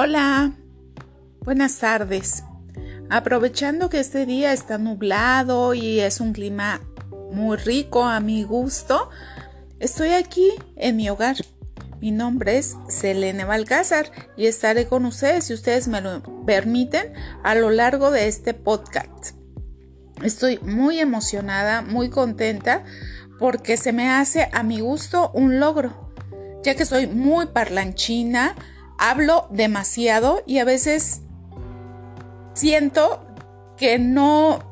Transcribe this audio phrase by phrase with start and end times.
[0.00, 0.52] Hola,
[1.40, 2.44] buenas tardes.
[3.10, 6.80] Aprovechando que este día está nublado y es un clima
[7.32, 9.10] muy rico a mi gusto,
[9.80, 11.34] estoy aquí en mi hogar.
[12.00, 17.12] Mi nombre es Selene Balcázar y estaré con ustedes, si ustedes me lo permiten,
[17.42, 19.34] a lo largo de este podcast.
[20.22, 22.84] Estoy muy emocionada, muy contenta
[23.40, 26.14] porque se me hace a mi gusto un logro,
[26.62, 28.54] ya que soy muy parlanchina,
[28.98, 31.22] hablo demasiado y a veces
[32.54, 33.24] siento
[33.76, 34.66] que no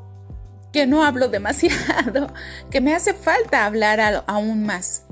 [0.72, 2.32] que no hablo demasiado,
[2.70, 5.04] que me hace falta hablar aún más.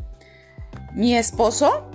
[0.92, 1.90] Mi esposo,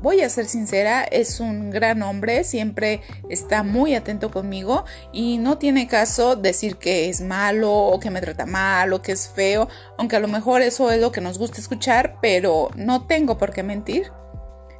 [0.00, 5.58] voy a ser sincera, es un gran hombre, siempre está muy atento conmigo y no
[5.58, 9.68] tiene caso decir que es malo o que me trata mal o que es feo,
[9.98, 13.52] aunque a lo mejor eso es lo que nos gusta escuchar, pero no tengo por
[13.52, 14.10] qué mentir.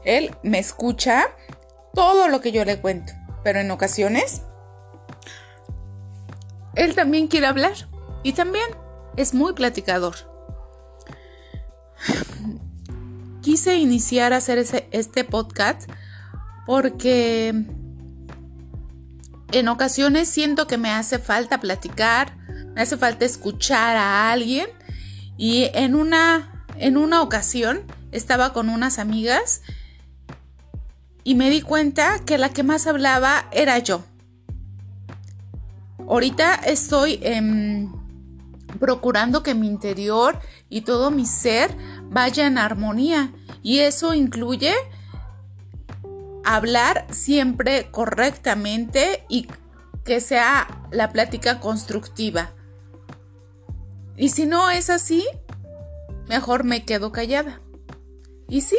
[0.03, 1.27] Él me escucha
[1.95, 4.43] todo lo que yo le cuento, pero en ocasiones
[6.75, 7.75] él también quiere hablar
[8.23, 8.65] y también
[9.17, 10.15] es muy platicador.
[13.43, 14.59] Quise iniciar a hacer
[14.91, 15.91] este podcast
[16.67, 17.49] porque
[19.53, 22.37] en ocasiones siento que me hace falta platicar,
[22.75, 24.69] me hace falta escuchar a alguien
[25.37, 27.83] y en una, en una ocasión
[28.13, 29.63] estaba con unas amigas
[31.25, 34.03] y me di cuenta que la que más hablaba era yo.
[36.09, 37.93] Ahorita estoy em,
[38.79, 41.77] procurando que mi interior y todo mi ser
[42.11, 43.33] vaya en armonía
[43.63, 44.75] y eso incluye
[46.45, 49.47] hablar siempre correctamente y
[50.05, 52.51] que sea la plática constructiva.
[54.17, 55.25] Y si no es así,
[56.29, 57.61] mejor me quedo callada.
[58.49, 58.79] Y sí,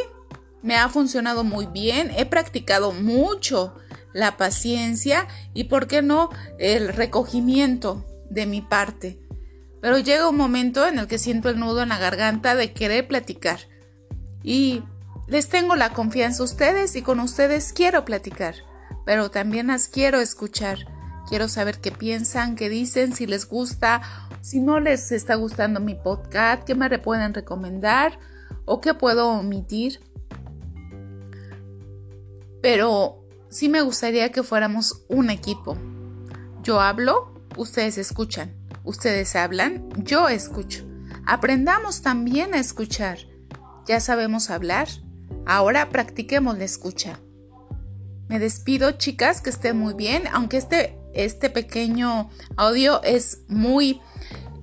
[0.62, 3.74] me ha funcionado muy bien, he practicado mucho
[4.12, 9.18] la paciencia y, ¿por qué no?, el recogimiento de mi parte.
[9.80, 13.08] Pero llega un momento en el que siento el nudo en la garganta de querer
[13.08, 13.60] platicar.
[14.42, 14.82] Y
[15.26, 18.54] les tengo la confianza a ustedes y con ustedes quiero platicar,
[19.04, 20.86] pero también las quiero escuchar.
[21.28, 24.02] Quiero saber qué piensan, qué dicen, si les gusta,
[24.40, 28.18] si no les está gustando mi podcast, qué me pueden recomendar
[28.64, 30.00] o qué puedo omitir
[32.62, 35.76] pero sí me gustaría que fuéramos un equipo.
[36.62, 40.84] Yo hablo, ustedes escuchan, ustedes hablan, yo escucho.
[41.26, 43.18] Aprendamos también a escuchar.
[43.86, 44.88] Ya sabemos hablar,
[45.44, 47.18] ahora practiquemos la escucha.
[48.28, 54.00] Me despido, chicas, que estén muy bien, aunque este, este pequeño audio es muy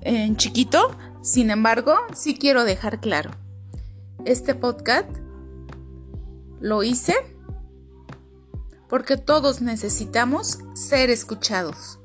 [0.00, 3.30] eh, chiquito, sin embargo, sí quiero dejar claro.
[4.24, 5.08] Este podcast
[6.60, 7.14] lo hice
[8.90, 12.00] porque todos necesitamos ser escuchados.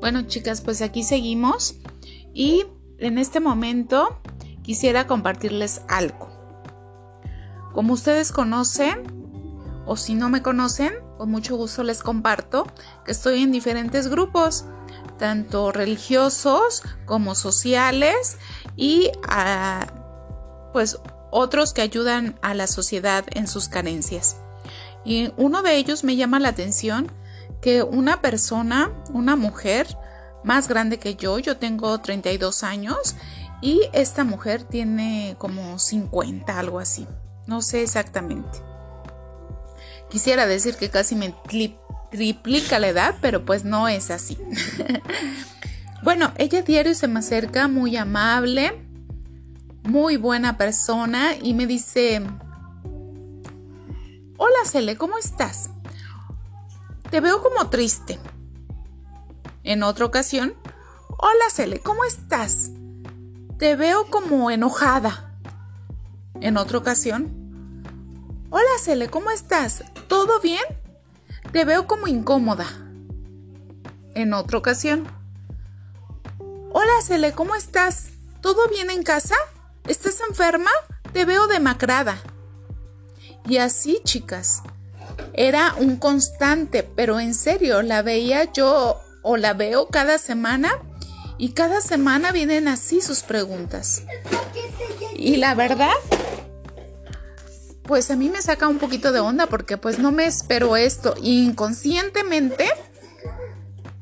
[0.00, 1.76] Bueno chicas, pues aquí seguimos
[2.34, 2.66] y
[2.98, 4.20] en este momento
[4.62, 6.28] quisiera compartirles algo.
[7.72, 9.04] Como ustedes conocen,
[9.86, 12.66] o si no me conocen, con mucho gusto les comparto
[13.04, 14.64] que estoy en diferentes grupos,
[15.18, 18.38] tanto religiosos como sociales
[18.74, 19.86] y ah,
[20.72, 20.98] pues
[21.30, 24.36] otros que ayudan a la sociedad en sus carencias.
[25.04, 27.10] Y uno de ellos me llama la atención
[27.60, 29.86] que una persona, una mujer
[30.44, 33.16] más grande que yo, yo tengo 32 años
[33.60, 37.06] y esta mujer tiene como 50, algo así,
[37.46, 38.60] no sé exactamente.
[40.10, 41.34] Quisiera decir que casi me
[42.10, 44.38] triplica la edad, pero pues no es así.
[46.02, 48.85] bueno, ella diario se me acerca muy amable,
[49.86, 52.20] muy buena persona y me dice,
[54.36, 55.70] hola Cele, ¿cómo estás?
[57.10, 58.18] Te veo como triste.
[59.62, 60.54] En otra ocasión,
[61.08, 62.70] hola Cele, ¿cómo estás?
[63.58, 65.38] Te veo como enojada.
[66.40, 67.84] En otra ocasión,
[68.50, 69.84] hola Cele, ¿cómo estás?
[70.08, 70.64] ¿Todo bien?
[71.52, 72.66] Te veo como incómoda.
[74.14, 75.06] En otra ocasión,
[76.72, 78.08] hola Cele, ¿cómo estás?
[78.40, 79.36] ¿Todo bien en casa?
[79.88, 80.70] ¿Estás enferma?
[81.12, 82.18] Te veo demacrada.
[83.48, 84.62] Y así, chicas,
[85.32, 90.72] era un constante, pero en serio, la veía yo o la veo cada semana
[91.38, 94.02] y cada semana vienen así sus preguntas.
[95.14, 95.94] Y la verdad,
[97.84, 101.14] pues a mí me saca un poquito de onda porque pues no me espero esto.
[101.22, 102.68] inconscientemente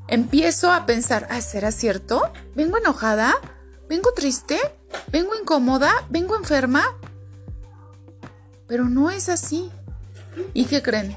[0.09, 2.33] empiezo a pensar, ah, ¿será cierto?
[2.55, 3.35] ¿Vengo enojada?
[3.89, 4.59] ¿Vengo triste?
[5.11, 5.93] ¿Vengo incómoda?
[6.11, 6.85] ¿Vengo enferma?
[8.67, 9.71] Pero no es así.
[10.53, 11.17] ¿Y qué creen?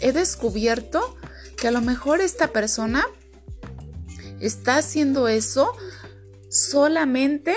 [0.00, 1.16] He descubierto
[1.56, 3.04] que a lo mejor esta persona
[4.40, 5.72] está haciendo eso
[6.48, 7.56] solamente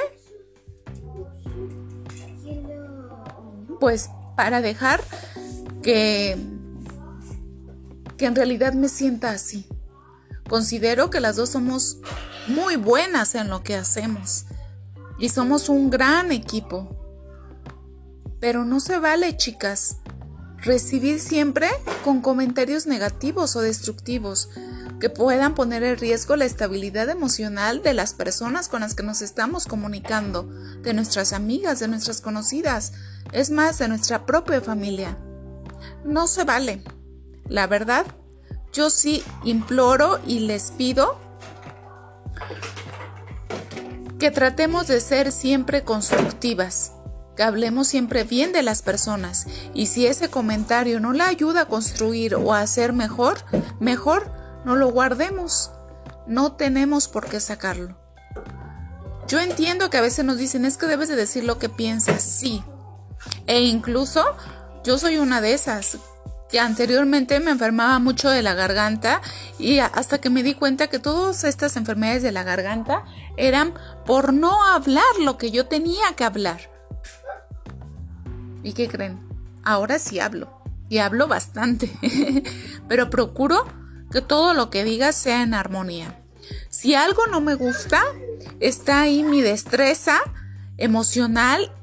[3.80, 5.04] pues para dejar
[5.84, 6.38] que
[8.18, 9.68] que en realidad me sienta así.
[10.50, 11.98] Considero que las dos somos
[12.48, 14.46] muy buenas en lo que hacemos
[15.20, 16.96] y somos un gran equipo.
[18.40, 19.98] Pero no se vale, chicas,
[20.58, 21.70] recibir siempre
[22.04, 24.50] con comentarios negativos o destructivos
[25.00, 29.22] que puedan poner en riesgo la estabilidad emocional de las personas con las que nos
[29.22, 30.44] estamos comunicando,
[30.82, 32.94] de nuestras amigas, de nuestras conocidas,
[33.32, 35.18] es más, de nuestra propia familia.
[36.04, 36.82] No se vale.
[37.48, 38.06] La verdad,
[38.74, 41.20] yo sí imploro y les pido
[44.28, 46.92] que tratemos de ser siempre constructivas,
[47.38, 51.68] que hablemos siempre bien de las personas y si ese comentario no la ayuda a
[51.70, 53.38] construir o a hacer mejor,
[53.80, 54.30] mejor
[54.66, 55.72] no lo guardemos.
[56.28, 57.98] No tenemos por qué sacarlo.
[59.30, 62.22] Yo entiendo que a veces nos dicen es que debes de decir lo que piensas,
[62.22, 62.66] sí.
[63.46, 64.26] E incluso
[64.84, 66.00] yo soy una de esas
[66.50, 69.22] que anteriormente me enfermaba mucho de la garganta
[69.60, 73.04] y hasta que me di cuenta que todas estas enfermedades de la garganta
[73.36, 73.74] eran
[74.06, 76.72] por no hablar lo que yo tenía que hablar.
[78.64, 79.20] ¿Y qué creen?
[79.64, 81.92] Ahora sí hablo y hablo bastante,
[82.88, 83.66] pero procuro
[84.12, 86.20] que todo lo que diga sea en armonía.
[86.70, 88.02] Si algo no me gusta,
[88.60, 90.20] está ahí mi destreza
[90.78, 91.74] emocional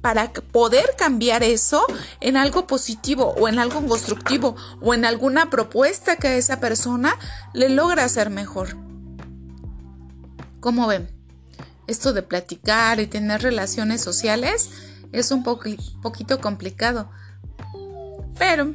[0.00, 1.84] para poder cambiar eso
[2.20, 7.14] en algo positivo o en algo constructivo o en alguna propuesta que a esa persona
[7.52, 8.76] le logra hacer mejor.
[10.60, 11.10] ¿Cómo ven?
[11.86, 14.70] Esto de platicar y tener relaciones sociales
[15.12, 17.10] es un poquito complicado.
[18.38, 18.74] Pero,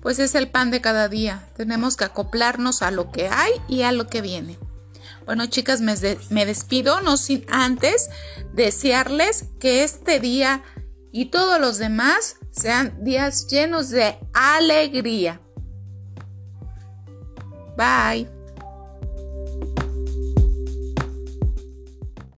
[0.00, 1.48] pues es el pan de cada día.
[1.56, 4.58] Tenemos que acoplarnos a lo que hay y a lo que viene.
[5.28, 8.08] Bueno, chicas, me, despido, no sin antes
[8.54, 10.62] desearles que este día
[11.12, 15.38] y todos los demás sean días llenos de alegría.
[17.76, 18.37] Bye.